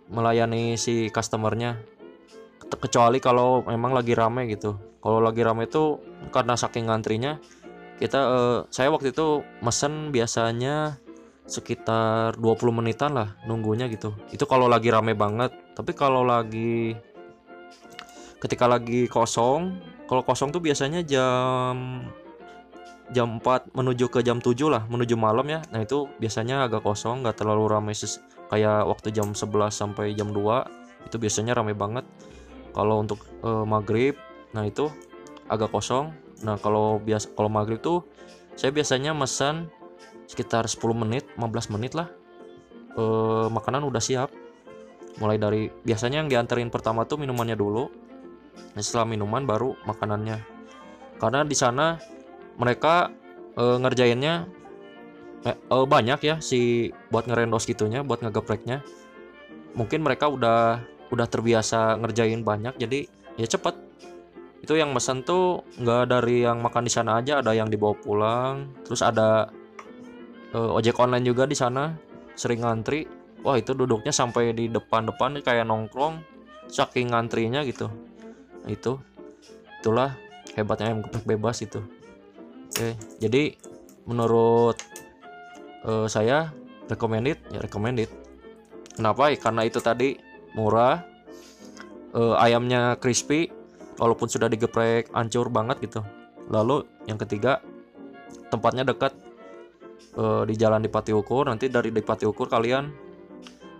melayani 0.07 0.79
si 0.79 1.11
customernya. 1.11 1.77
Kecuali 2.67 3.23
kalau 3.23 3.63
memang 3.63 3.95
lagi 3.95 4.11
rame 4.11 4.43
gitu 4.51 4.75
kalau 5.01 5.19
lagi 5.21 5.41
rame 5.45 5.69
itu 5.69 6.01
karena 6.33 6.57
saking 6.57 6.89
ngantrinya 6.89 7.37
kita 7.97 8.19
uh, 8.21 8.59
saya 8.69 8.93
waktu 8.93 9.09
itu 9.09 9.41
mesen 9.65 10.13
biasanya 10.13 11.01
sekitar 11.47 12.35
20 12.37 12.59
menitan 12.75 13.15
lah 13.15 13.33
nunggunya 13.47 13.87
gitu. 13.89 14.13
Itu 14.29 14.45
kalau 14.45 14.67
lagi 14.67 14.91
rame 14.91 15.15
banget. 15.17 15.55
Tapi 15.73 15.95
kalau 15.95 16.21
lagi 16.21 16.93
ketika 18.37 18.69
lagi 18.69 19.09
kosong 19.09 19.81
kalau 20.05 20.21
kosong 20.21 20.53
tuh 20.53 20.61
biasanya 20.61 21.01
jam 21.01 22.05
jam 23.09 23.39
4 23.41 23.73
menuju 23.73 24.11
ke 24.11 24.19
jam 24.21 24.43
7 24.43 24.53
lah 24.69 24.83
menuju 24.85 25.15
malam 25.17 25.47
ya. 25.49 25.63
Nah 25.73 25.81
itu 25.81 26.05
biasanya 26.21 26.69
agak 26.69 26.85
kosong 26.85 27.25
nggak 27.25 27.41
terlalu 27.41 27.65
ramai 27.71 27.95
kayak 28.51 28.85
waktu 28.85 29.09
jam 29.15 29.33
11 29.33 29.73
sampai 29.73 30.13
jam 30.13 30.29
2 30.29 31.09
itu 31.09 31.15
biasanya 31.17 31.57
ramai 31.57 31.73
banget. 31.73 32.03
Kalau 32.75 33.01
untuk 33.01 33.25
uh, 33.41 33.65
maghrib 33.65 34.13
nah 34.57 34.65
itu 34.65 34.89
agak 35.45 35.69
kosong. 35.69 36.09
Nah 36.41 36.57
kalau 36.57 36.97
biasa 36.97 37.29
kalau 37.37 37.53
maghrib 37.53 37.77
tuh 37.77 38.01
saya 38.57 38.73
biasanya 38.73 39.13
pesan 39.13 39.69
sekitar 40.25 40.65
10 40.65 40.81
menit 40.97 41.29
15 41.37 41.77
menit 41.77 41.93
lah. 41.93 42.09
Eh, 42.97 43.47
makanan 43.53 43.85
udah 43.85 44.01
siap. 44.01 44.33
Mulai 45.21 45.37
dari 45.37 45.69
biasanya 45.85 46.25
yang 46.25 46.29
dianterin 46.29 46.73
pertama 46.73 47.05
tuh 47.05 47.21
minumannya 47.21 47.53
dulu. 47.53 47.85
Nah, 48.73 48.81
setelah 48.81 49.05
minuman 49.05 49.45
baru 49.45 49.77
makanannya. 49.85 50.41
Karena 51.21 51.45
di 51.45 51.53
sana 51.53 52.01
mereka 52.57 53.13
eh, 53.53 53.77
ngerjainnya 53.77 54.33
eh, 55.45 55.53
eh, 55.53 55.85
banyak 55.85 56.19
ya 56.25 56.35
si 56.41 56.89
buat 57.13 57.29
ngerendos 57.29 57.69
gitunya 57.69 58.01
buat 58.01 58.25
ngegepreknya. 58.25 58.81
Mungkin 59.77 60.01
mereka 60.01 60.33
udah 60.33 60.81
udah 61.07 61.27
terbiasa 61.29 61.95
ngerjain 62.03 62.43
banyak 62.43 62.75
jadi 62.75 63.07
ya 63.39 63.47
cepet 63.47 63.86
itu 64.61 64.73
yang 64.73 64.91
mesen 64.91 65.21
tuh 65.21 65.61
nggak 65.77 66.09
dari 66.09 66.43
yang 66.43 66.59
makan 66.59 66.85
di 66.85 66.91
sana 66.91 67.21
aja 67.21 67.39
ada 67.39 67.53
yang 67.53 67.69
dibawa 67.69 67.93
pulang. 67.97 68.73
Terus 68.83 69.05
ada 69.05 69.49
uh, 70.53 70.77
ojek 70.77 70.97
online 70.97 71.25
juga 71.25 71.45
di 71.45 71.53
sana 71.53 71.93
sering 72.33 72.65
ngantri. 72.65 73.05
Wah 73.45 73.55
itu 73.55 73.77
duduknya 73.77 74.09
sampai 74.09 74.51
di 74.51 74.67
depan-depan 74.67 75.39
kayak 75.45 75.69
nongkrong 75.69 76.19
saking 76.67 77.13
ngantrinya 77.13 77.63
gitu. 77.63 77.87
Nah, 78.65 78.69
itu 78.73 78.99
itulah 79.79 80.17
hebatnya 80.57 80.91
ayam 80.91 81.05
geprek 81.05 81.25
bebas 81.25 81.61
itu. 81.63 81.79
Oke 82.67 82.97
jadi 83.23 83.55
menurut 84.03 84.75
uh, 85.87 86.09
saya 86.09 86.51
recommended 86.91 87.39
ya 87.53 87.59
recommended 87.63 88.09
kenapa? 88.97 89.29
Ya 89.31 89.37
karena 89.37 89.61
itu 89.63 89.79
tadi 89.79 90.17
murah 90.57 91.05
uh, 92.17 92.35
ayamnya 92.41 92.97
crispy 92.97 93.53
walaupun 93.97 94.29
sudah 94.29 94.47
digeprek 94.47 95.09
hancur 95.11 95.49
banget 95.49 95.81
gitu. 95.83 96.01
Lalu 96.47 96.85
yang 97.09 97.19
ketiga 97.19 97.59
tempatnya 98.47 98.87
dekat 98.87 99.11
uh, 100.15 100.47
di 100.47 100.55
jalan 100.55 100.79
di 100.79 100.89
Pati 100.89 101.11
Ukur. 101.11 101.49
Nanti 101.49 101.67
dari 101.67 101.91
di 101.91 102.01
Pati 102.01 102.23
Ukur 102.23 102.47
kalian 102.47 102.89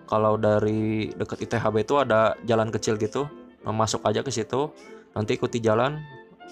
kalau 0.07 0.35
dari 0.39 1.11
dekat 1.13 1.47
ITHB 1.47 1.83
itu 1.87 1.95
ada 2.01 2.35
jalan 2.43 2.73
kecil 2.73 2.99
gitu. 2.99 3.29
Masuk 3.67 4.03
aja 4.07 4.23
ke 4.23 4.31
situ 4.31 4.71
nanti 5.11 5.35
ikuti 5.35 5.59
jalan 5.59 5.99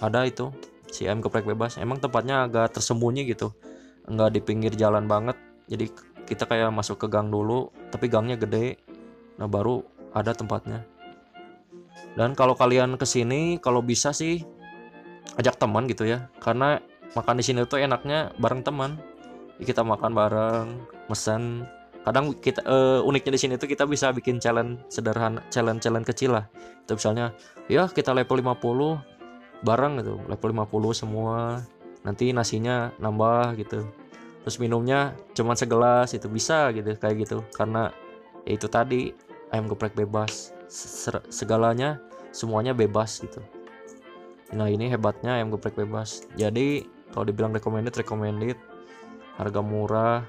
ada 0.03 0.27
itu 0.27 0.51
si 0.91 1.07
M 1.07 1.23
geprek 1.23 1.47
bebas. 1.47 1.79
Emang 1.79 1.99
tempatnya 1.99 2.47
agak 2.47 2.75
tersembunyi 2.75 3.27
gitu 3.27 3.55
nggak 4.05 4.29
di 4.35 4.39
pinggir 4.43 4.73
jalan 4.75 5.09
banget. 5.09 5.39
Jadi 5.65 5.89
kita 6.25 6.45
kayak 6.45 6.69
masuk 6.75 7.01
ke 7.01 7.07
gang 7.07 7.31
dulu 7.31 7.71
tapi 7.89 8.11
gangnya 8.11 8.35
gede. 8.35 8.77
Nah 9.39 9.47
baru 9.47 9.83
ada 10.15 10.31
tempatnya 10.31 10.83
dan 12.15 12.31
kalau 12.31 12.55
kalian 12.55 12.95
ke 12.95 13.03
sini 13.03 13.59
kalau 13.59 13.83
bisa 13.83 14.15
sih 14.15 14.39
ajak 15.35 15.59
teman 15.59 15.83
gitu 15.91 16.07
ya. 16.07 16.31
Karena 16.39 16.79
makan 17.13 17.35
di 17.39 17.43
sini 17.43 17.67
tuh 17.67 17.83
enaknya 17.83 18.31
bareng 18.39 18.63
teman. 18.63 18.95
Kita 19.59 19.83
makan 19.83 20.11
bareng 20.15 20.67
mesen. 21.11 21.67
Kadang 22.07 22.37
kita 22.39 22.63
uh, 22.63 23.01
uniknya 23.03 23.35
di 23.35 23.41
sini 23.41 23.53
tuh 23.59 23.67
kita 23.67 23.83
bisa 23.83 24.13
bikin 24.15 24.37
challenge 24.37 24.79
sederhana 24.87 25.43
challenge 25.51 25.83
challenge 25.83 26.07
kecil 26.07 26.39
lah. 26.39 26.47
Itu 26.87 26.95
misalnya 26.95 27.35
ya 27.67 27.89
kita 27.91 28.15
level 28.15 28.39
50 28.39 29.65
bareng 29.67 29.93
gitu. 29.99 30.15
Level 30.31 30.49
50 30.55 30.95
semua. 30.95 31.59
Nanti 32.07 32.31
nasinya 32.31 32.95
nambah 33.01 33.59
gitu. 33.59 33.83
Terus 34.45 34.55
minumnya 34.61 35.17
cuman 35.35 35.57
segelas 35.57 36.15
itu 36.15 36.31
bisa 36.31 36.71
gitu 36.71 36.95
kayak 36.95 37.27
gitu. 37.27 37.43
Karena 37.51 37.91
ya 38.47 38.55
itu 38.55 38.69
tadi 38.71 39.11
ayam 39.51 39.67
geprek 39.67 39.97
bebas 39.97 40.54
segalanya 41.29 42.01
semuanya 42.35 42.75
bebas 42.75 43.21
gitu. 43.23 43.39
Nah 44.53 44.69
ini 44.69 44.91
hebatnya 44.91 45.39
ayam 45.39 45.49
geprek 45.49 45.79
bebas. 45.79 46.27
Jadi 46.37 46.85
kalau 47.13 47.25
dibilang 47.25 47.55
recommended 47.55 47.95
recommended. 47.95 48.57
Harga 49.35 49.59
murah 49.59 50.23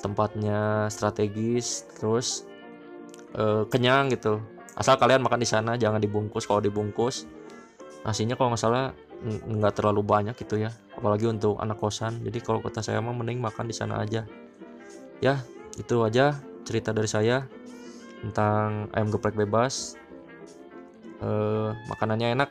tempatnya 0.00 0.88
strategis 0.88 1.84
terus 2.00 2.48
uh, 3.36 3.68
kenyang 3.68 4.08
gitu. 4.08 4.40
Asal 4.72 4.96
kalian 4.96 5.20
makan 5.20 5.42
di 5.42 5.48
sana 5.48 5.76
jangan 5.76 6.00
dibungkus. 6.00 6.48
Kalau 6.48 6.64
dibungkus 6.64 7.28
nasinya 8.06 8.38
kalau 8.38 8.54
nggak 8.54 8.62
salah 8.62 8.94
nggak 9.26 9.74
terlalu 9.76 10.00
banyak 10.00 10.34
gitu 10.38 10.64
ya. 10.64 10.72
Apalagi 10.96 11.28
untuk 11.28 11.60
anak 11.60 11.76
kosan. 11.76 12.24
Jadi 12.24 12.38
kalau 12.40 12.64
kota 12.64 12.80
saya 12.80 13.04
mah 13.04 13.12
mending 13.12 13.36
makan 13.42 13.68
di 13.68 13.74
sana 13.76 14.00
aja. 14.00 14.24
Ya 15.20 15.44
itu 15.76 16.00
aja 16.00 16.40
cerita 16.64 16.96
dari 16.96 17.10
saya 17.10 17.44
tentang 18.22 18.90
ayam 18.94 19.08
geprek 19.10 19.38
bebas. 19.38 19.94
Uh, 21.18 21.74
makanannya 21.90 22.34
enak. 22.38 22.50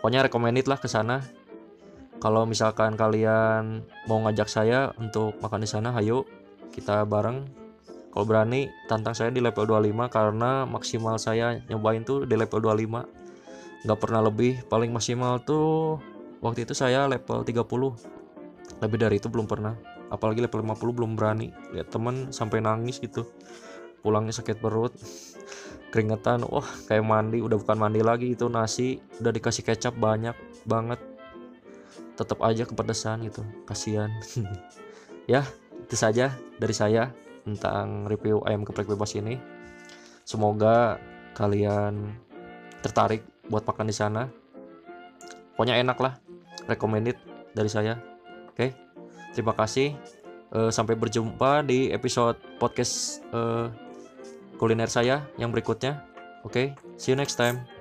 Pokoknya 0.00 0.24
recommended 0.24 0.66
lah 0.68 0.78
ke 0.80 0.88
sana. 0.88 1.24
Kalau 2.16 2.48
misalkan 2.48 2.96
kalian 2.96 3.84
mau 4.08 4.24
ngajak 4.24 4.48
saya 4.48 4.92
untuk 4.96 5.36
makan 5.44 5.60
di 5.64 5.68
sana 5.68 5.92
ayo 6.00 6.24
kita 6.72 7.04
bareng. 7.04 7.44
Kalau 8.12 8.24
berani 8.24 8.72
tantang 8.88 9.12
saya 9.12 9.28
di 9.28 9.44
level 9.44 9.68
25 9.68 10.08
karena 10.08 10.64
maksimal 10.64 11.20
saya 11.20 11.60
nyobain 11.68 12.00
tuh 12.00 12.24
di 12.24 12.32
level 12.32 12.64
25 12.64 13.84
nggak 13.84 13.98
pernah 14.00 14.24
lebih 14.24 14.64
paling 14.72 14.88
maksimal 14.88 15.36
tuh 15.44 16.00
waktu 16.40 16.64
itu 16.64 16.72
saya 16.72 17.04
level 17.04 17.44
30 17.44 17.60
lebih 18.80 18.98
dari 18.98 19.20
itu 19.20 19.28
belum 19.28 19.44
pernah. 19.44 19.76
Apalagi 20.08 20.40
level 20.40 20.64
50 20.64 20.96
belum 20.96 21.12
berani. 21.12 21.52
Lihat 21.76 21.92
temen 21.92 22.32
sampai 22.32 22.64
nangis 22.64 22.96
gitu 22.96 23.28
pulangnya 24.06 24.30
sakit 24.30 24.62
perut. 24.62 24.94
Keringetan 25.90 26.46
wah 26.46 26.66
kayak 26.86 27.02
mandi 27.02 27.42
udah 27.42 27.58
bukan 27.58 27.74
mandi 27.74 28.06
lagi 28.06 28.38
itu 28.38 28.46
nasi 28.46 29.02
udah 29.18 29.34
dikasih 29.34 29.66
kecap 29.66 29.98
banyak 29.98 30.38
banget. 30.62 31.02
Tetap 32.14 32.38
aja 32.46 32.62
kepedesan 32.62 33.26
gitu 33.26 33.42
kasihan. 33.66 34.14
Ya 35.26 35.42
itu 35.82 35.98
saja 35.98 36.30
dari 36.54 36.70
saya 36.70 37.10
tentang 37.42 38.06
review 38.06 38.46
ayam 38.46 38.62
geprek 38.62 38.86
bebas 38.86 39.10
ini. 39.18 39.42
Semoga 40.22 41.02
kalian 41.34 42.14
tertarik 42.78 43.26
buat 43.50 43.66
makan 43.66 43.90
di 43.90 43.96
sana. 43.98 44.30
Pokoknya 45.58 45.82
enak 45.82 45.98
lah 45.98 46.14
recommended 46.70 47.18
dari 47.58 47.66
saya. 47.66 47.98
Oke 48.46 48.70
terima 49.34 49.50
kasih. 49.58 49.98
Uh, 50.54 50.70
sampai 50.70 50.94
berjumpa 50.94 51.66
di 51.66 51.90
episode 51.90 52.38
podcast 52.62 53.18
uh, 53.34 53.66
kuliner 54.56 54.88
saya 54.88 55.28
yang 55.36 55.52
berikutnya. 55.52 56.04
Oke, 56.42 56.52
okay, 56.52 56.66
see 56.96 57.12
you 57.12 57.18
next 57.18 57.36
time. 57.36 57.75